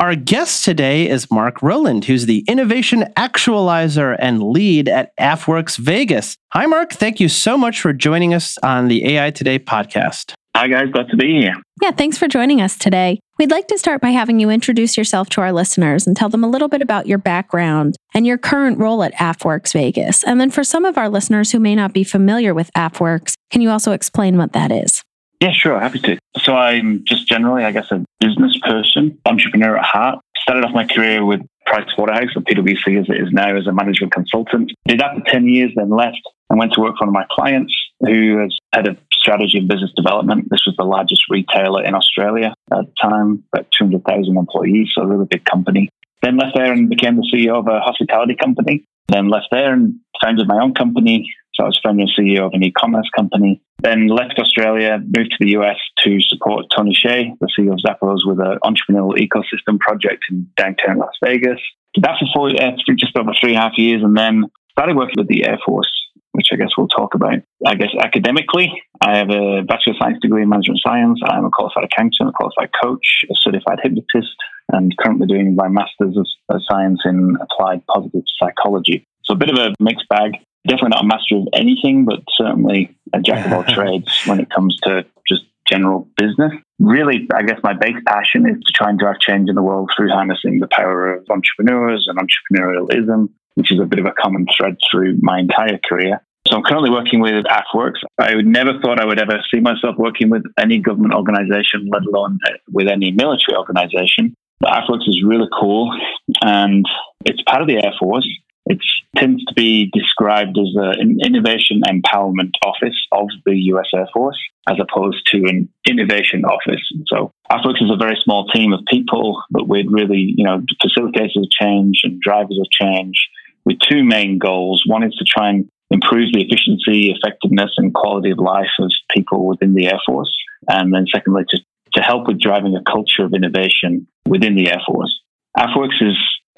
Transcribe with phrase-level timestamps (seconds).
[0.00, 6.36] Our guest today is Mark Rowland, who's the innovation actualizer and lead at AFWERX Vegas.
[6.52, 6.92] Hi, Mark.
[6.92, 10.34] Thank you so much for joining us on the AI Today podcast.
[10.54, 10.86] Hi, guys.
[10.92, 11.56] Glad to be here.
[11.82, 13.18] Yeah, thanks for joining us today.
[13.40, 16.44] We'd like to start by having you introduce yourself to our listeners and tell them
[16.44, 20.22] a little bit about your background and your current role at AFWERX Vegas.
[20.22, 23.62] And then for some of our listeners who may not be familiar with AFWERX, can
[23.62, 25.02] you also explain what that is?
[25.40, 25.78] Yeah, sure.
[25.78, 26.18] Happy to.
[26.38, 30.18] So I'm just generally, I guess, a business person, entrepreneur at heart.
[30.38, 33.72] Started off my career with Price Waterhouse, or PwC as it is now, as a
[33.72, 34.72] management consultant.
[34.86, 37.26] Did that for 10 years, then left and went to work for one of my
[37.30, 40.48] clients who has head of strategy and business development.
[40.50, 45.06] This was the largest retailer in Australia at the time, about 200,000 employees, so a
[45.06, 45.90] really big company.
[46.22, 48.84] Then left there and became the CEO of a hospitality company.
[49.08, 52.52] Then left there and founded my own company, so I was founder and CEO of
[52.52, 53.62] an e-commerce company.
[53.80, 58.26] Then left Australia, moved to the US to support Tony Hsieh, the CEO of Zappos,
[58.26, 61.60] with an entrepreneurial ecosystem project in downtown Las Vegas.
[61.94, 64.96] Did that for four, uh, just over three and a half years, and then started
[64.96, 65.90] working with the Air Force,
[66.38, 67.42] which I guess we'll talk about.
[67.66, 68.72] I guess academically,
[69.02, 71.20] I have a Bachelor of Science degree in Management Science.
[71.24, 74.34] I'm a qualified accountant, a qualified coach, a certified hypnotist,
[74.72, 79.04] and currently doing my Master's of Science in Applied Positive Psychology.
[79.24, 80.32] So a bit of a mixed bag
[80.66, 84.50] definitely not a master of anything, but certainly a jack of all trades when it
[84.50, 86.52] comes to just general business.
[86.78, 89.90] Really, I guess my base passion is to try and drive change in the world
[89.96, 94.46] through harnessing the power of entrepreneurs and entrepreneurialism, which is a bit of a common
[94.56, 96.22] thread through my entire career.
[96.48, 97.96] So I'm currently working with AFWERX.
[98.18, 102.38] I never thought I would ever see myself working with any government organization, let alone
[102.46, 104.34] uh, with any military organization.
[104.58, 105.94] But AFWERX is really cool
[106.42, 106.86] and
[107.26, 108.26] it's part of the Air Force.
[108.64, 108.78] It
[109.14, 114.38] tends to be described as an innovation empowerment office of the US Air Force
[114.70, 116.80] as opposed to an innovation office.
[117.08, 121.36] So AFWERX is a very small team of people, but we're really, you know, facilitators
[121.36, 123.28] of change and drivers of change
[123.66, 124.84] with two main goals.
[124.86, 129.46] One is to try and improve the efficiency, effectiveness, and quality of life of people
[129.46, 130.34] within the Air Force.
[130.68, 131.58] And then secondly, to,
[131.94, 135.20] to help with driving a culture of innovation within the Air Force.
[135.56, 136.16] AFWERX is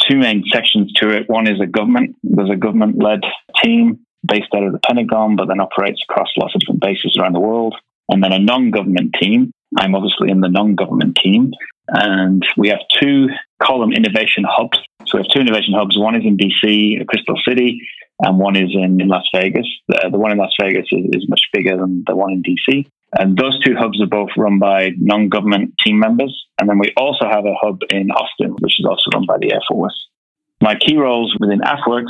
[0.09, 1.29] two main sections to it.
[1.29, 2.17] One is a government.
[2.23, 3.21] There's a government led
[3.63, 7.35] team based out of the Pentagon, but then operates across lots of different bases around
[7.35, 7.75] the world.
[8.09, 9.53] And then a non government team.
[9.79, 11.53] I'm obviously in the non government team.
[11.89, 13.29] And we have two
[13.63, 14.79] column innovation hubs.
[15.07, 15.99] So we have two innovation hubs.
[15.99, 17.81] One is in DC, Crystal City,
[18.23, 19.67] and one is in, in Las Vegas.
[19.89, 22.87] The, one in Las Vegas is, is much bigger than the one in DC.
[23.19, 26.47] And those two hubs are both run by non government team members.
[26.61, 29.53] And then we also have a hub in Austin, which is also run by the
[29.53, 30.09] Air Force.
[30.61, 32.05] My key roles within AFWERX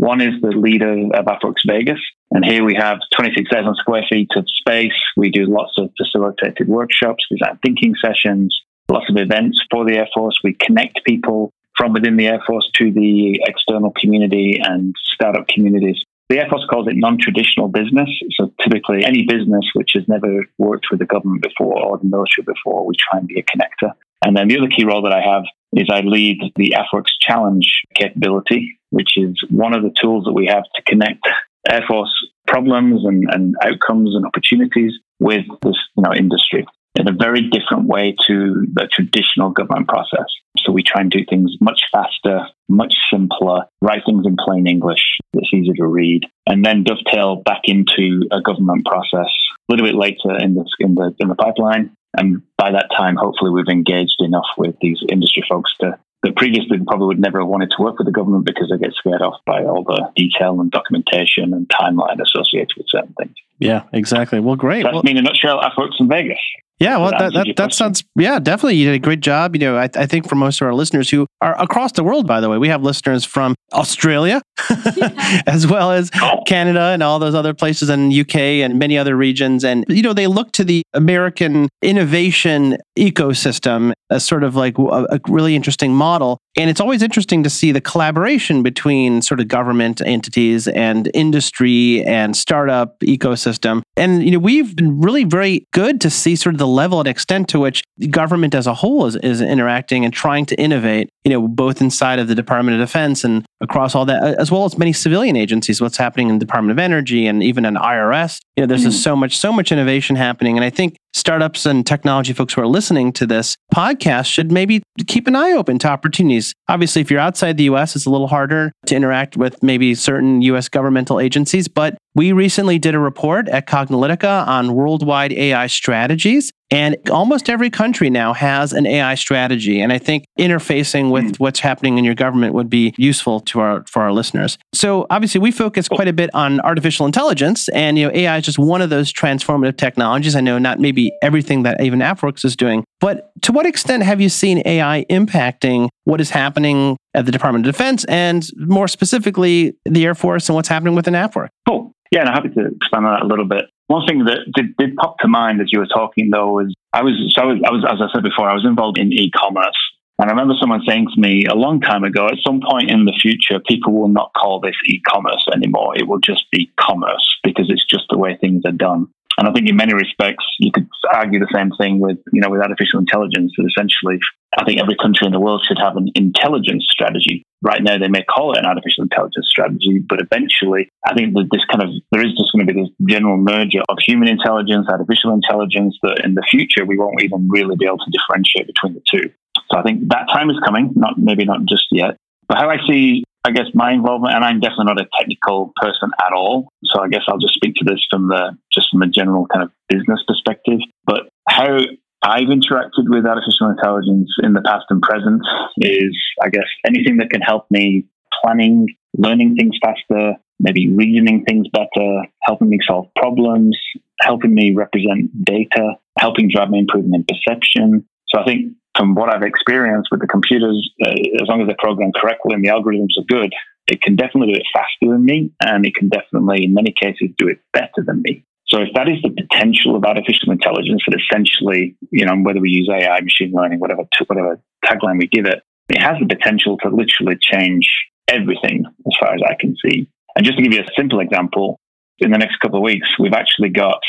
[0.00, 2.00] one is the leader of AFWERX Vegas.
[2.30, 4.96] And here we have 26,000 square feet of space.
[5.14, 10.08] We do lots of facilitated workshops, design thinking sessions, lots of events for the Air
[10.14, 10.38] Force.
[10.42, 16.04] We connect people from within the Air Force to the external community and startup communities
[16.30, 18.08] the Air Force calls it non traditional business.
[18.38, 22.44] So typically, any business which has never worked with the government before or the military
[22.46, 23.94] before, we try and be a connector.
[24.24, 25.42] And then the other key role that I have
[25.72, 27.66] is I lead the AFWERX Challenge
[27.96, 31.26] capability, which is one of the tools that we have to connect
[31.68, 32.14] Air Force
[32.46, 36.64] problems and, and outcomes and opportunities with this you know, industry
[36.98, 40.26] in a very different way to the traditional government process.
[40.58, 45.02] So we try and do things much faster, much simpler, write things in plain English
[45.32, 49.30] that's easy to read, and then dovetail back into a government process
[49.68, 51.92] a little bit later in the in the in the pipeline.
[52.16, 56.76] And by that time, hopefully, we've engaged enough with these industry folks to that previously
[56.86, 59.40] probably would never have wanted to work with the government because they get scared off
[59.46, 63.34] by all the detail and documentation and timeline associated with certain things.
[63.58, 64.40] Yeah, exactly.
[64.40, 64.82] Well, great.
[64.82, 65.60] That's well, me in a nutshell.
[65.60, 66.38] I've worked in Vegas.
[66.80, 68.76] Yeah, well, that, that, that sounds, yeah, definitely.
[68.76, 69.54] You did a great job.
[69.54, 72.26] You know, I, I think for most of our listeners who are across the world,
[72.26, 74.40] by the way, we have listeners from Australia
[75.46, 76.42] as well as oh.
[76.46, 79.62] Canada and all those other places and UK and many other regions.
[79.62, 84.82] And, you know, they look to the American innovation ecosystem as sort of like a,
[85.10, 86.38] a really interesting model.
[86.56, 92.04] And it's always interesting to see the collaboration between sort of government entities and industry
[92.04, 93.82] and startup ecosystem.
[93.96, 97.08] And you know, we've been really very good to see sort of the level and
[97.08, 101.30] extent to which government as a whole is, is interacting and trying to innovate, you
[101.30, 104.76] know, both inside of the Department of Defense and across all that, as well as
[104.76, 108.40] many civilian agencies, what's happening in the Department of Energy and even in IRS.
[108.56, 108.90] You know, there's mm-hmm.
[108.90, 110.56] so much, so much innovation happening.
[110.56, 114.82] And I think startups and technology folks who are listening to this podcast should maybe
[115.06, 116.54] keep an eye open to opportunities.
[116.68, 120.42] Obviously, if you're outside the US, it's a little harder to interact with maybe certain
[120.42, 126.52] US governmental agencies, but we recently did a report at Cognilytica on worldwide AI strategies.
[126.72, 129.80] And almost every country now has an AI strategy.
[129.80, 131.40] And I think interfacing with mm.
[131.40, 134.56] what's happening in your government would be useful to our for our listeners.
[134.72, 138.44] So obviously we focus quite a bit on artificial intelligence and you know AI is
[138.44, 140.36] just one of those transformative technologies.
[140.36, 144.20] I know not maybe everything that even AFWERX is doing, but to what extent have
[144.20, 149.76] you seen AI impacting what is happening at the Department of Defense and more specifically
[149.84, 151.48] the Air Force and what's happening within AFWERX?
[151.66, 151.92] Cool.
[152.12, 153.66] Yeah, and I'm happy to expand on that a little bit.
[153.86, 157.02] One thing that did, did pop to mind as you were talking, though, was I
[157.02, 159.78] was so I was, I was as I said before, I was involved in e-commerce,
[160.18, 163.04] and I remember someone saying to me a long time ago, at some point in
[163.04, 165.96] the future, people will not call this e-commerce anymore.
[165.96, 169.08] It will just be commerce because it's just the way things are done.
[169.38, 172.50] And I think in many respects, you could argue the same thing with, you know,
[172.50, 173.52] with artificial intelligence.
[173.56, 174.18] That essentially,
[174.58, 177.44] I think every country in the world should have an intelligence strategy.
[177.62, 181.48] Right now, they may call it an artificial intelligence strategy, but eventually, I think that
[181.52, 184.86] this kind of there is just going to be this general merger of human intelligence,
[184.88, 185.96] artificial intelligence.
[186.02, 189.30] That in the future, we won't even really be able to differentiate between the two.
[189.70, 190.92] So I think that time is coming.
[190.96, 192.16] Not maybe not just yet.
[192.48, 196.10] But how I see I guess my involvement, and I'm definitely not a technical person
[196.20, 196.68] at all.
[196.84, 199.64] So I guess I'll just speak to this from the just from a general kind
[199.64, 200.78] of business perspective.
[201.06, 201.78] But how
[202.22, 205.42] I've interacted with artificial intelligence in the past and present
[205.78, 208.04] is, I guess, anything that can help me
[208.42, 213.78] planning, learning things faster, maybe reasoning things better, helping me solve problems,
[214.20, 218.06] helping me represent data, helping drive me improvement in perception.
[218.28, 221.10] So I think from what I've experienced with the computers, uh,
[221.40, 223.52] as long as they're programmed correctly and the algorithms are good,
[223.86, 227.28] it can definitely do it faster than me, and it can definitely, in many cases,
[227.36, 228.44] do it better than me.
[228.66, 232.70] So if that is the potential of artificial intelligence, that essentially, you know, whether we
[232.70, 236.88] use AI, machine learning, whatever whatever tagline we give it, it has the potential to
[236.88, 237.88] literally change
[238.28, 240.08] everything as far as I can see.
[240.36, 241.80] And just to give you a simple example,
[242.20, 244.00] in the next couple of weeks, we've actually got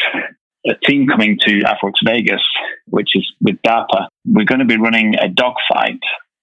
[0.65, 2.43] a team coming to AFWERX Vegas,
[2.87, 4.07] which is with DARPA.
[4.25, 5.99] We're going to be running a dogfight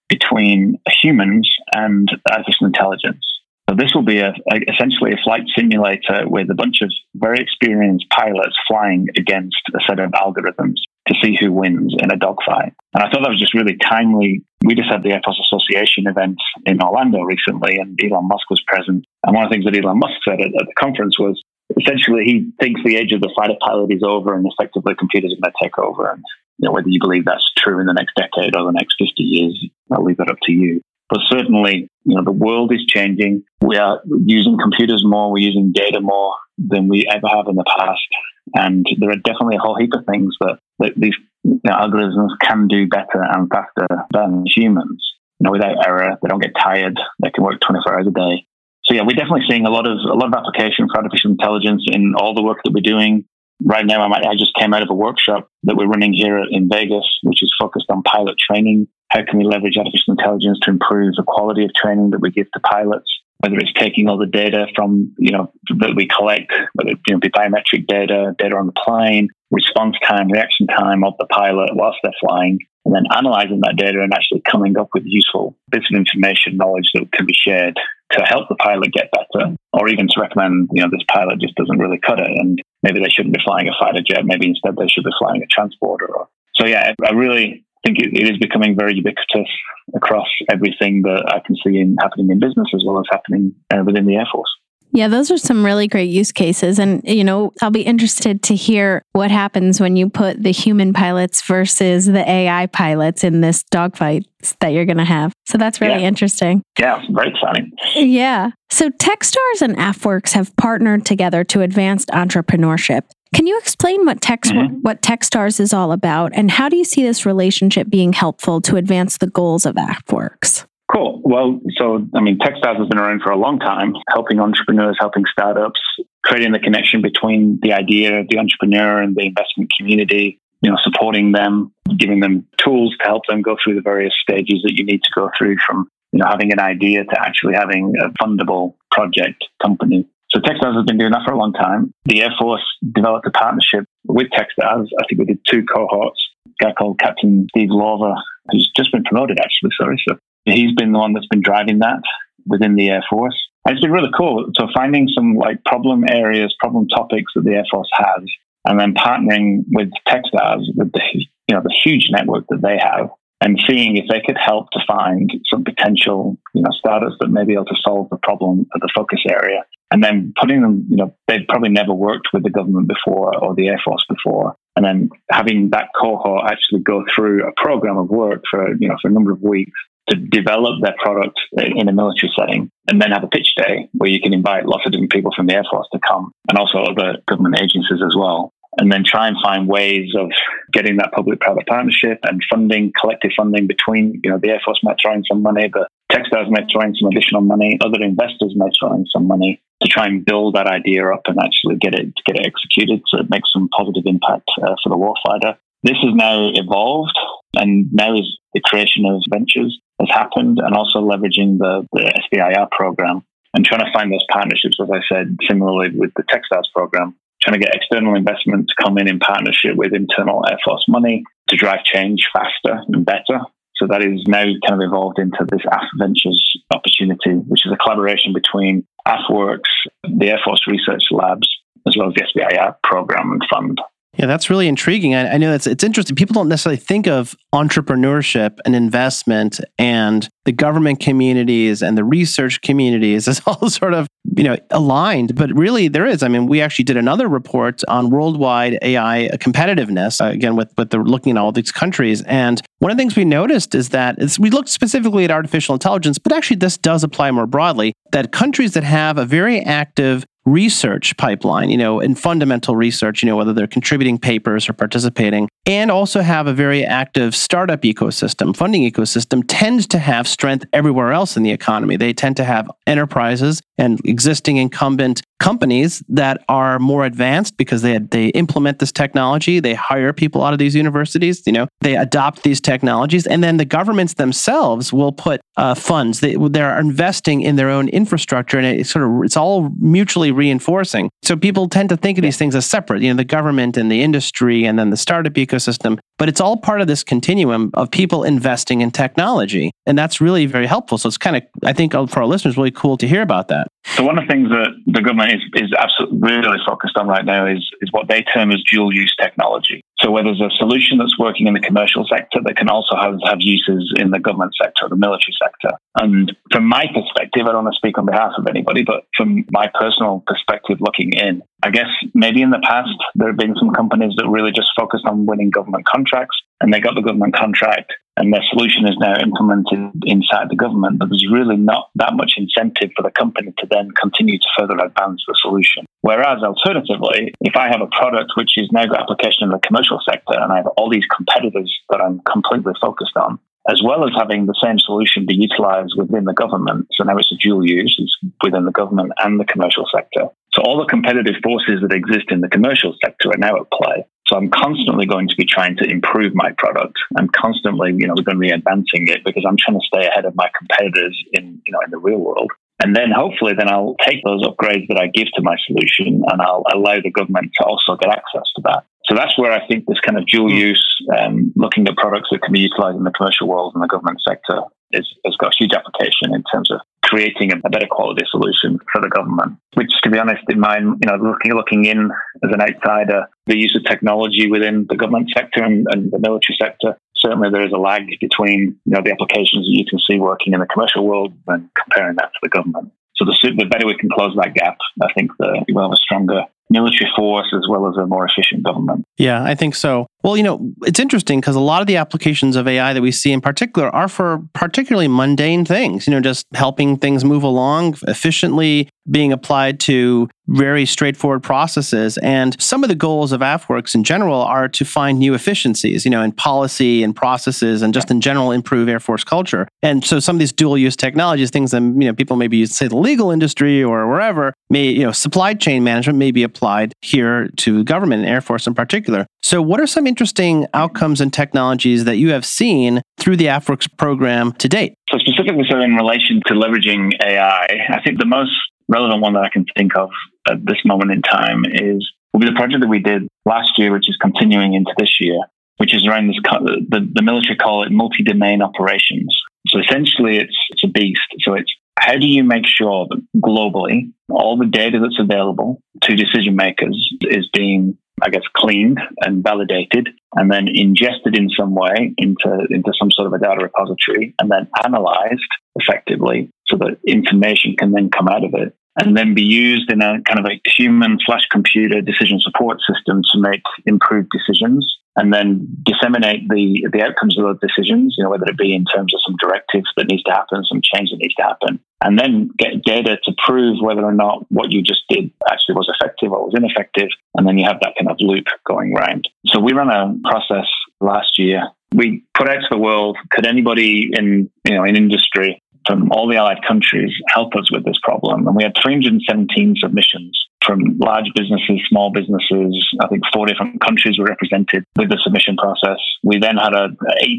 [0.08, 3.24] between humans and artificial intelligence.
[3.68, 7.38] So this will be a, a, essentially a flight simulator with a bunch of very
[7.38, 10.76] experienced pilots flying against a set of algorithms
[11.08, 12.72] to see who wins in a dogfight.
[12.94, 14.42] And I thought that was just really timely.
[14.64, 18.62] We just had the Air Force Association event in Orlando recently, and Elon Musk was
[18.66, 19.04] present.
[19.24, 21.40] And one of the things that Elon Musk said at, at the conference was
[21.80, 25.40] essentially he thinks the age of the fighter pilot is over and effectively computers are
[25.40, 26.10] going to take over.
[26.10, 26.22] And
[26.58, 29.22] you know, whether you believe that's true in the next decade or the next 50
[29.22, 30.80] years, I'll leave that up to you.
[31.08, 33.44] But certainly, you know, the world is changing.
[33.62, 35.32] We are using computers more.
[35.32, 38.08] We're using data more than we ever have in the past.
[38.54, 41.14] And there are definitely a whole heap of things that, that these
[41.44, 45.02] you know, algorithms can do better and faster than humans.
[45.40, 46.98] You know, without error, they don't get tired.
[47.22, 48.46] They can work 24 hours a day.
[48.88, 51.84] So yeah, we're definitely seeing a lot of a lot of application for artificial intelligence
[51.92, 53.26] in all the work that we're doing.
[53.62, 56.38] Right now, I, might, I just came out of a workshop that we're running here
[56.38, 58.86] in Vegas, which is focused on pilot training.
[59.10, 62.50] How can we leverage artificial intelligence to improve the quality of training that we give
[62.52, 63.10] to pilots?
[63.40, 67.14] Whether it's taking all the data from you know that we collect, whether it you
[67.14, 71.70] know, be biometric data, data on the plane, response time, reaction time of the pilot
[71.74, 75.86] whilst they're flying, and then analyzing that data and actually coming up with useful bits
[75.92, 77.78] of information, knowledge that can be shared
[78.12, 81.54] to help the pilot get better, or even to recommend, you know, this pilot just
[81.56, 84.24] doesn't really cut it, and maybe they shouldn't be flying a fighter jet.
[84.24, 86.06] Maybe instead they should be flying a transporter.
[86.06, 89.48] Or, so yeah, I really think it, it is becoming very ubiquitous
[89.94, 93.82] across everything that I can see in, happening in business as well as happening uh,
[93.84, 94.50] within the Air Force.
[94.92, 96.78] Yeah, those are some really great use cases.
[96.78, 100.92] And, you know, I'll be interested to hear what happens when you put the human
[100.92, 104.26] pilots versus the AI pilots in this dogfight
[104.60, 105.32] that you're going to have.
[105.46, 106.08] So that's really yeah.
[106.08, 106.62] interesting.
[106.78, 107.72] Yeah, very exciting.
[107.94, 108.50] Yeah.
[108.70, 113.02] So Techstars and AFWERX have partnered together to advance entrepreneurship.
[113.34, 114.76] Can you explain what Text mm-hmm.
[114.76, 118.76] what Techstars is all about and how do you see this relationship being helpful to
[118.76, 120.64] advance the goals of AFWERX?
[120.90, 121.20] Cool.
[121.22, 125.24] Well, so, I mean, Techstars has been around for a long time, helping entrepreneurs, helping
[125.30, 125.80] startups,
[126.24, 130.40] creating the connection between the idea, of the entrepreneur, and the investment community.
[130.62, 134.60] you know, supporting them, giving them tools to help them go through the various stages
[134.64, 137.92] that you need to go through from, you know, having an idea to actually having
[138.02, 140.06] a fundable project company.
[140.30, 141.94] So Techstars has been doing that for a long time.
[142.04, 144.86] The Air Force developed a partnership with Techstars.
[145.00, 146.20] I think we did two cohorts.
[146.46, 148.14] A guy called Captain Steve Lawver,
[148.50, 150.02] who's just been promoted actually, sorry.
[150.06, 150.16] So
[150.50, 152.02] he's been the one that's been driving that
[152.46, 153.36] within the Air Force.
[153.64, 154.50] And it's been really cool.
[154.58, 158.24] So finding some like problem areas, problem topics that the Air Force has,
[158.64, 163.10] and then partnering with Techstars with the you know the huge network that they have,
[163.40, 167.44] and seeing if they could help to find some potential you know startups that may
[167.44, 170.96] be able to solve the problem of the focus area, and then putting them you
[170.96, 174.84] know they've probably never worked with the government before or the Air Force before, and
[174.84, 179.08] then having that cohort actually go through a program of work for you know for
[179.08, 179.76] a number of weeks
[180.08, 184.08] to develop their product in a military setting and then have a pitch day where
[184.08, 186.78] you can invite lots of different people from the Air Force to come and also
[186.78, 188.52] other government agencies as well.
[188.78, 190.30] And then try and find ways of
[190.72, 194.96] getting that public-private partnership and funding, collective funding between, you know, the Air Force might
[195.02, 198.72] throw in some money, the Techstars might throw in some additional money, other investors might
[198.78, 202.12] throw in some money to try and build that idea up and actually get it
[202.26, 205.56] get it executed so it makes some positive impact uh, for the warfighter.
[205.82, 207.16] This has now evolved,
[207.54, 212.70] and now is the creation of ventures has happened, and also leveraging the, the SBIR
[212.70, 213.22] program
[213.54, 217.60] and trying to find those partnerships, as I said, similarly with the Techstars program, trying
[217.60, 221.56] to get external investment to come in in partnership with internal Air Force money to
[221.56, 223.40] drive change faster and better.
[223.78, 226.42] So that is now kind of evolved into this AF Ventures
[226.74, 229.62] opportunity, which is a collaboration between AFWERX,
[230.02, 231.48] the Air Force Research Labs,
[231.86, 233.80] as well as the SBIR program and fund.
[234.18, 235.14] Yeah, that's really intriguing.
[235.14, 236.16] I, I know it's it's interesting.
[236.16, 242.60] People don't necessarily think of entrepreneurship and investment and the government communities and the research
[242.62, 246.24] communities as all sort of you know aligned, but really there is.
[246.24, 250.90] I mean, we actually did another report on worldwide AI competitiveness uh, again with with
[250.90, 254.18] the looking at all these countries, and one of the things we noticed is that
[254.40, 257.92] we looked specifically at artificial intelligence, but actually this does apply more broadly.
[258.10, 263.26] That countries that have a very active research pipeline, you know, in fundamental research, you
[263.26, 268.56] know, whether they're contributing papers or participating, and also have a very active startup ecosystem,
[268.56, 271.96] funding ecosystem, tends to have strength everywhere else in the economy.
[271.96, 277.98] They tend to have enterprises and existing incumbent companies that are more advanced because they
[277.98, 282.42] they implement this technology they hire people out of these universities you know they adopt
[282.42, 286.20] these technologies and then the governments themselves will put uh, funds.
[286.20, 291.10] They, they're investing in their own infrastructure and it's sort of it's all mutually reinforcing.
[291.22, 293.90] So people tend to think of these things as separate you know the government and
[293.90, 297.90] the industry and then the startup ecosystem but it's all part of this continuum of
[297.90, 299.70] people investing in technology.
[299.86, 300.98] And that's really very helpful.
[300.98, 303.48] So it's kind of i think uh, for our listeners really cool to hear about
[303.48, 303.68] that.
[303.96, 307.24] So one of the things that the government is, is absolutely really focused on right
[307.24, 309.82] now is, is what they term as dual use technology.
[310.08, 313.20] So where there's a solution that's working in the commercial sector that can also have,
[313.24, 315.76] have uses in the government sector, or the military sector.
[316.00, 319.44] And from my perspective, I don't want to speak on behalf of anybody, but from
[319.50, 323.74] my personal perspective looking in, I guess maybe in the past there have been some
[323.74, 327.92] companies that really just focused on winning government contracts and they got the government contract
[328.18, 332.32] and their solution is now implemented inside the government, but there's really not that much
[332.36, 335.86] incentive for the company to then continue to further advance the solution.
[336.02, 340.00] Whereas alternatively, if I have a product which is now got application in the commercial
[340.08, 343.38] sector and I have all these competitors that I'm completely focused on,
[343.70, 346.88] as well as having the same solution be utilized within the government.
[346.92, 350.28] So now it's a dual use, it's within the government and the commercial sector.
[350.54, 354.04] So all the competitive forces that exist in the commercial sector are now at play.
[354.28, 356.98] So I'm constantly going to be trying to improve my product.
[357.16, 360.06] I'm constantly, you know, we're going to be advancing it because I'm trying to stay
[360.06, 362.50] ahead of my competitors in, you know, in the real world.
[362.80, 366.42] And then hopefully then I'll take those upgrades that I give to my solution and
[366.42, 368.84] I'll allow the government to also get access to that.
[369.08, 370.56] So that's where I think this kind of dual hmm.
[370.56, 370.86] use,
[371.18, 374.20] um, looking at products that can be utilized in the commercial world and the government
[374.26, 374.60] sector
[374.92, 379.00] is, has got a huge application in terms of creating a, better quality solution for
[379.00, 379.58] the government.
[379.74, 382.10] Which, to be honest, in my you know looking looking in
[382.44, 386.56] as an outsider, the use of technology within the government sector and, and the military
[386.60, 390.18] sector certainly there is a lag between you know the applications that you can see
[390.18, 392.92] working in the commercial world and comparing that to the government.
[393.16, 395.96] So the, the better we can close that gap, I think the, we'll have a
[395.96, 399.04] stronger military force as well as a more efficient government.
[399.16, 400.06] Yeah, I think so.
[400.24, 403.12] Well, you know, it's interesting because a lot of the applications of AI that we
[403.12, 407.96] see in particular are for particularly mundane things, you know, just helping things move along
[408.08, 412.18] efficiently, being applied to very straightforward processes.
[412.18, 416.10] And some of the goals of AFWERX in general are to find new efficiencies, you
[416.10, 419.68] know, in policy and processes and just in general improve Air Force culture.
[419.82, 422.74] And so some of these dual use technologies, things that, you know, people maybe use,
[422.74, 426.92] say the legal industry or wherever, may, you know, supply chain management may be applied
[427.02, 429.26] here to government and Air Force in particular.
[429.42, 433.96] So what are some interesting outcomes and technologies that you have seen through the AFWERX
[433.96, 434.94] program to date?
[435.10, 438.52] So, specifically, so in relation to leveraging AI, I think the most
[438.88, 440.10] relevant one that I can think of
[440.48, 443.92] at this moment in time is will be the project that we did last year,
[443.92, 445.38] which is continuing into this year,
[445.76, 446.36] which is around this.
[446.42, 449.36] The, the military call it multi-domain operations.
[449.68, 451.28] So essentially, it's it's a beast.
[451.40, 456.14] So it's how do you make sure that globally all the data that's available to
[456.14, 462.14] decision makers is being I guess, cleaned and validated and then ingested in some way
[462.16, 467.76] into, into some sort of a data repository and then analyzed effectively so that information
[467.76, 470.60] can then come out of it and then be used in a kind of a
[470.76, 477.02] human slash computer decision support system to make improved decisions and then disseminate the the
[477.02, 480.06] outcomes of those decisions, you know, whether it be in terms of some directives that
[480.06, 483.78] needs to happen, some change that needs to happen, and then get data to prove
[483.82, 487.58] whether or not what you just did actually was effective or was ineffective, and then
[487.58, 489.28] you have that kind of loop going round.
[489.46, 490.68] So we ran a process
[491.00, 491.62] last year.
[491.92, 496.28] We put out to the world, could anybody in you know in industry from all
[496.28, 498.46] the allied countries help us with this problem?
[498.46, 502.76] And we had 317 submissions from large businesses, small businesses.
[503.00, 505.98] I think four different countries were represented with the submission process.
[506.22, 506.88] We then had a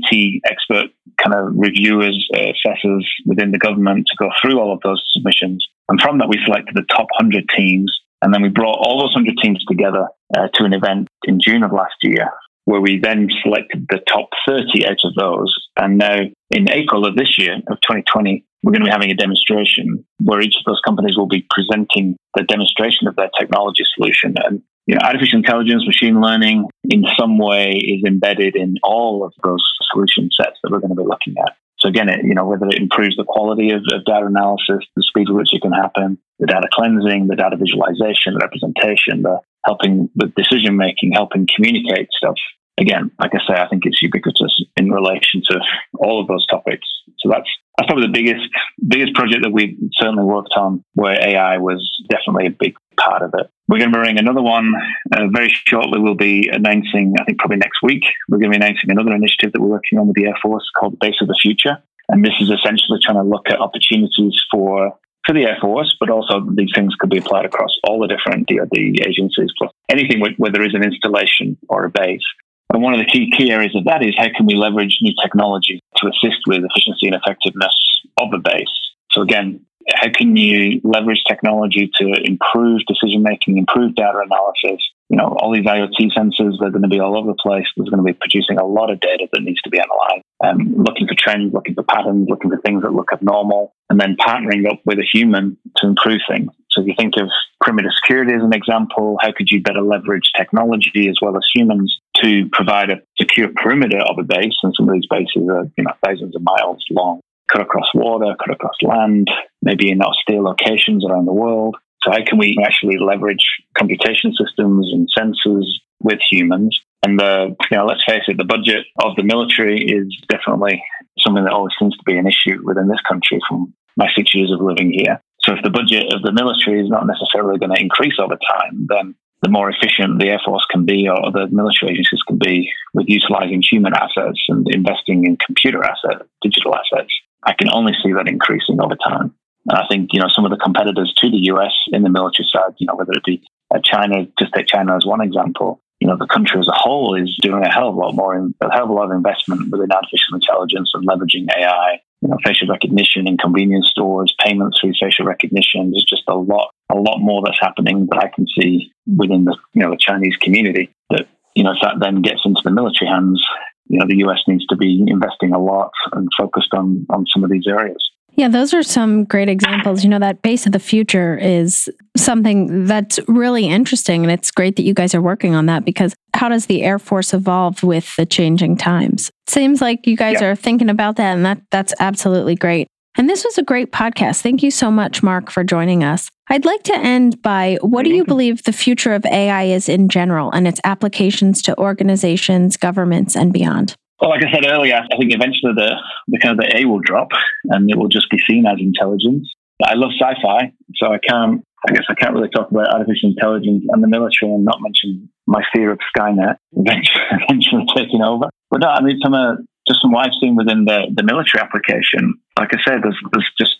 [0.09, 0.87] 80 expert
[1.23, 5.65] kind of reviewers, assessors within the government to go through all of those submissions.
[5.87, 7.95] And from that, we selected the top 100 teams.
[8.21, 11.63] And then we brought all those 100 teams together uh, to an event in June
[11.63, 12.29] of last year
[12.69, 15.51] where we then selected the top 30 out of those.
[15.75, 16.19] And now
[16.51, 20.39] in April of this year, of 2020, we're going to be having a demonstration where
[20.39, 24.35] each of those companies will be presenting the demonstration of their technology solution.
[24.37, 29.33] And you know, artificial intelligence, machine learning, in some way, is embedded in all of
[29.43, 31.53] those solution sets that we're going to be looking at.
[31.79, 35.01] So again, it, you know, whether it improves the quality of, of data analysis, the
[35.01, 39.39] speed at which it can happen, the data cleansing, the data visualization, the representation, the
[39.65, 42.37] helping with decision making, helping communicate stuff.
[42.79, 45.59] Again, like I say, I think it's ubiquitous in relation to
[45.97, 46.87] all of those topics.
[47.19, 48.47] So that's that's probably the biggest
[48.87, 53.33] biggest project that we've certainly worked on where AI was definitely a big part of
[53.37, 53.49] it.
[53.67, 54.73] We're going to be running another one
[55.13, 55.99] uh, very shortly.
[55.99, 59.53] We'll be announcing, I think probably next week, we're going to be announcing another initiative
[59.53, 61.77] that we're working on with the Air Force called the Base of the Future.
[62.09, 66.09] And this is essentially trying to look at opportunities for for the Air Force, but
[66.09, 70.31] also these things could be applied across all the different DoD agencies, plus anything where,
[70.37, 72.25] where there is an installation or a base.
[72.73, 75.13] And one of the key key areas of that is how can we leverage new
[75.21, 77.73] technology to assist with efficiency and effectiveness
[78.17, 78.69] of a base.
[79.11, 84.83] So again, how can you leverage technology to improve decision making, improve data analysis?
[85.09, 87.65] You know, all these IoT sensors, they're going to be all over the place.
[87.75, 90.23] There's going to be producing a lot of data that needs to be analyzed.
[90.43, 94.15] Um, looking for trends, looking for patterns, looking for things that look abnormal, and then
[94.17, 96.51] partnering up with a human to improve things.
[96.71, 97.29] So if you think of
[97.61, 101.99] perimeter security as an example, how could you better leverage technology as well as humans
[102.23, 104.55] to provide a secure perimeter of a base?
[104.61, 108.35] And some of these bases are, you know, thousands of miles long cut across water,
[108.39, 109.27] cut across land,
[109.61, 111.75] maybe in austere locations around the world.
[112.03, 113.43] So how can we actually leverage
[113.77, 115.65] computation systems and sensors
[115.99, 116.79] with humans?
[117.03, 120.83] And the, you know, let's face it, the budget of the military is definitely
[121.19, 124.51] something that always seems to be an issue within this country from my six years
[124.51, 125.19] of living here.
[125.43, 128.87] So if the budget of the military is not necessarily going to increase over time,
[128.89, 132.69] then the more efficient the Air Force can be or the military agencies can be
[132.93, 138.11] with utilizing human assets and investing in computer assets, digital assets, I can only see
[138.13, 139.33] that increasing over time.
[139.69, 142.47] And I think, you know, some of the competitors to the US in the military
[142.51, 143.41] side, you know, whether it be
[143.73, 147.15] uh, China, just take China as one example, you know, the country as a whole
[147.15, 149.69] is doing a hell of a lot more, a hell of a lot of investment
[149.71, 154.93] within artificial intelligence and leveraging AI, you know, facial recognition in convenience stores, payments through
[154.99, 155.91] facial recognition.
[155.91, 159.55] There's just a lot, a lot more that's happening that I can see within the,
[159.73, 163.09] you know, the Chinese community that, you know, if that then gets into the military
[163.09, 163.43] hands,
[163.87, 167.43] you know, the US needs to be investing a lot and focused on, on some
[167.43, 168.09] of these areas.
[168.39, 170.01] Yeah, those are some great examples.
[170.01, 174.23] You know, that base of the future is something that's really interesting.
[174.23, 176.99] And it's great that you guys are working on that because how does the Air
[176.99, 179.29] Force evolve with the changing times?
[179.47, 180.47] Seems like you guys yeah.
[180.47, 182.87] are thinking about that, and that that's absolutely great.
[183.17, 184.39] And this was a great podcast.
[184.39, 186.29] Thank you so much, Mark, for joining us.
[186.49, 190.07] I'd like to end by what do you believe the future of AI is in
[190.07, 193.95] general and its applications to organizations, governments, and beyond?
[194.19, 195.95] Well, like I said earlier, I think eventually the,
[196.27, 197.29] the kind of the A will drop
[197.65, 199.49] and it will just be seen as intelligence.
[199.83, 201.63] I love sci-fi, so I can't.
[201.87, 205.29] I guess I can't really talk about artificial intelligence and the military and not mention
[205.47, 208.49] my fear of Skynet eventually, eventually taking over.
[208.69, 211.63] But no, I mean, from a just from what I've seen within the, the military
[211.63, 213.77] application, like I said, there's there's just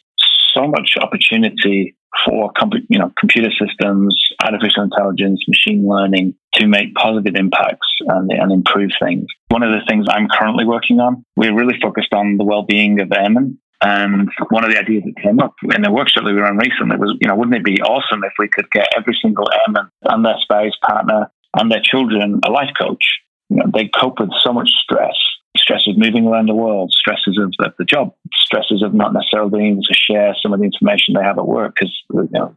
[0.56, 2.52] so much opportunity for
[2.90, 8.92] you know computer systems, artificial intelligence, machine learning to make positive impacts and, and improve
[9.02, 9.26] things.
[9.50, 13.12] One of the things I'm currently working on, we're really focused on the well-being of
[13.12, 13.60] airmen.
[13.82, 16.98] And one of the ideas that came up in the workshop that we ran recently
[16.98, 20.26] was, you know, wouldn't it be awesome if we could get every single airman and
[20.26, 23.04] their spouse, partner, and their children a life coach?
[23.50, 25.16] You know, they cope with so much stress
[25.60, 29.72] stresses of moving around the world, stresses of, the job, stresses of not necessarily being
[29.74, 32.56] able to share some of the information they have at work because you know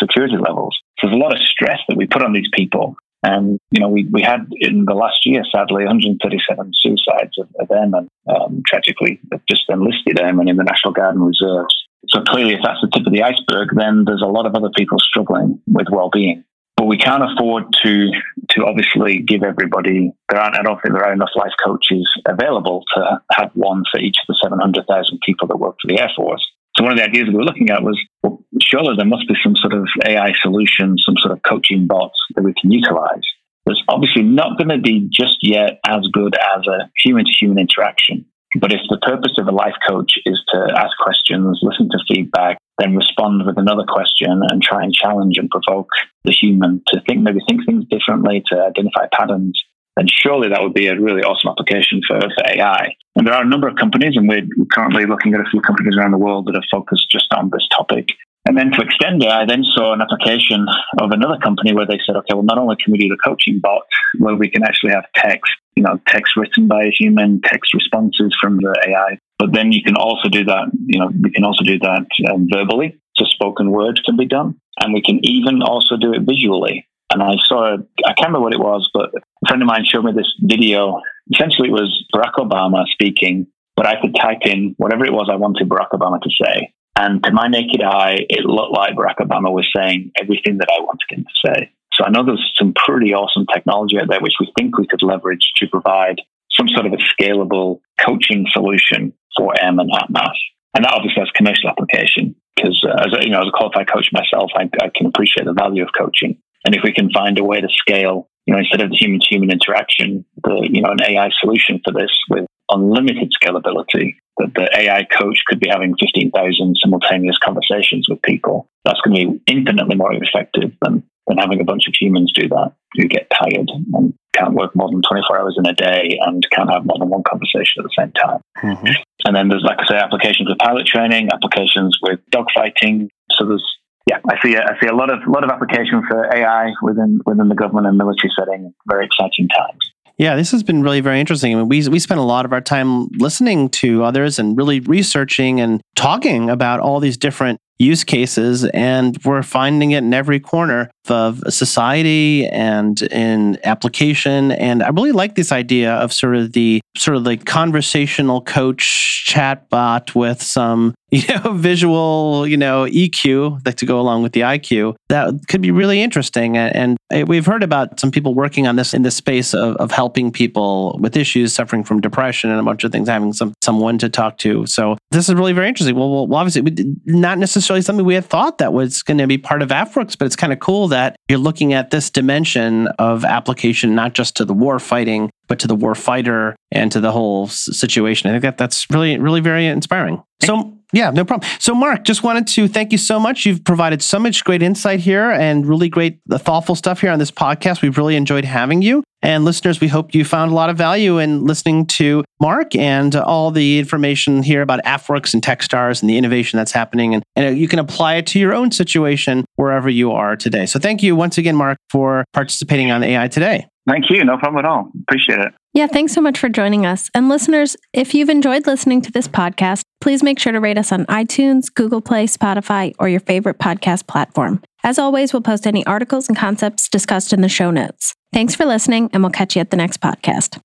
[0.00, 0.78] security levels.
[0.98, 2.96] So there's a lot of stress that we put on these people.
[3.24, 7.70] And, you know, we, we had in the last year, sadly, 137 suicides of, of
[7.70, 11.74] airmen, um, tragically, just enlisted airmen in the National Guard and Reserves.
[12.08, 14.70] So clearly, if that's the tip of the iceberg, then there's a lot of other
[14.76, 16.44] people struggling with well-being
[16.78, 18.10] but we can't afford to
[18.50, 22.84] to obviously give everybody there aren't I don't think there are enough life coaches available
[22.94, 26.46] to have one for each of the 700,000 people that work for the Air Force.
[26.76, 29.34] So one of the ideas we were looking at was well, surely there must be
[29.42, 33.26] some sort of AI solution, some sort of coaching bots that we can utilize.
[33.66, 37.58] It's obviously not going to be just yet as good as a human to human
[37.58, 38.24] interaction.
[38.58, 42.56] But if the purpose of a life coach is to ask questions, listen to feedback,
[42.78, 45.90] then respond with another question and try and challenge and provoke
[46.24, 49.62] the human to think, maybe think things differently, to identify patterns,
[49.96, 52.94] then surely that would be a really awesome application for, for AI.
[53.16, 55.96] And there are a number of companies, and we're currently looking at a few companies
[55.96, 58.06] around the world that are focused just on this topic.
[58.46, 60.66] And then to extend it, I then saw an application
[61.00, 63.60] of another company where they said, okay, well, not only can we do the coaching
[63.62, 63.82] bot,
[64.18, 68.34] where we can actually have text, you know, text written by a human, text responses
[68.40, 71.62] from the AI, but then you can also do that, you know, we can also
[71.62, 72.98] do that um, verbally.
[73.16, 74.58] So spoken word can be done.
[74.80, 76.86] And we can even also do it visually.
[77.12, 80.04] And I saw, I can't remember what it was, but a friend of mine showed
[80.04, 81.00] me this video.
[81.32, 83.46] Essentially, it was Barack Obama speaking,
[83.76, 86.72] but I could type in whatever it was I wanted Barack Obama to say.
[86.98, 90.82] And to my naked eye, it looked like Barack Obama was saying everything that I
[90.82, 91.70] wanted him to say.
[91.92, 95.02] So I know there's some pretty awesome technology out there which we think we could
[95.02, 100.34] leverage to provide some sort of a scalable coaching solution for airmen at mass.
[100.74, 103.88] And that obviously has commercial application because uh, as a, you know, as a qualified
[103.88, 106.36] coach myself, I, I can appreciate the value of coaching.
[106.64, 109.20] And if we can find a way to scale, you know, instead of the human
[109.20, 114.54] to human interaction, the, you know, an AI solution for this with unlimited scalability, that
[114.54, 118.68] the AI coach could be having 15,000 simultaneous conversations with people.
[118.84, 122.48] That's going to be infinitely more effective than, than having a bunch of humans do
[122.48, 126.46] that who get tired and can't work more than 24 hours in a day and
[126.50, 128.40] can't have more than one conversation at the same time.
[128.62, 129.02] Mm-hmm.
[129.26, 133.08] And then there's, like I say, applications with pilot training, applications with dogfighting.
[133.32, 133.64] So there's,
[134.08, 137.48] yeah, I see, I see a lot of, lot of application for AI within, within
[137.48, 138.72] the government and military setting.
[138.88, 139.92] Very exciting times.
[140.18, 141.54] Yeah, this has been really very interesting.
[141.54, 144.80] I mean, we we spent a lot of our time listening to others and really
[144.80, 150.40] researching and talking about all these different use cases, and we're finding it in every
[150.40, 154.50] corner of society and in application.
[154.50, 159.24] And I really like this idea of sort of the sort of like conversational coach
[159.28, 164.40] chatbot with some you know visual you know EQ that to go along with the
[164.40, 166.56] IQ that could be really interesting.
[166.56, 170.30] And, we've heard about some people working on this in the space of, of helping
[170.30, 174.10] people with issues suffering from depression and a bunch of things, having some someone to
[174.10, 174.66] talk to.
[174.66, 175.96] So this is really very interesting.
[175.96, 179.62] Well, well obviously, not necessarily something we had thought that was going to be part
[179.62, 183.24] of AFWERX, but it's kind of cool that that you're looking at this dimension of
[183.24, 187.12] application, not just to the war fighting, but to the war fighter and to the
[187.12, 188.28] whole situation.
[188.28, 190.20] I think that that's really, really very inspiring.
[190.42, 191.48] So, yeah, no problem.
[191.58, 193.44] So, Mark, just wanted to thank you so much.
[193.44, 197.18] You've provided so much great insight here and really great, uh, thoughtful stuff here on
[197.18, 197.82] this podcast.
[197.82, 199.04] We've really enjoyed having you.
[199.20, 203.14] And listeners, we hope you found a lot of value in listening to Mark and
[203.16, 207.14] all the information here about AFWERX and Techstars and the innovation that's happening.
[207.14, 210.66] And, and you can apply it to your own situation wherever you are today.
[210.66, 213.66] So thank you once again, Mark, for participating on AI Today.
[213.88, 214.22] Thank you.
[214.24, 214.90] No problem at all.
[215.02, 215.52] Appreciate it.
[215.78, 217.08] Yeah, thanks so much for joining us.
[217.14, 220.90] And listeners, if you've enjoyed listening to this podcast, please make sure to rate us
[220.90, 224.60] on iTunes, Google Play, Spotify, or your favorite podcast platform.
[224.82, 228.12] As always, we'll post any articles and concepts discussed in the show notes.
[228.32, 230.60] Thanks for listening, and we'll catch you at the next podcast.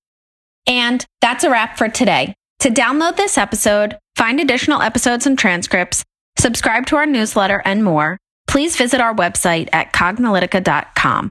[0.66, 2.34] And that's a wrap for today.
[2.58, 6.02] To download this episode, find additional episodes and transcripts,
[6.40, 11.30] subscribe to our newsletter, and more, please visit our website at cognilytica.com.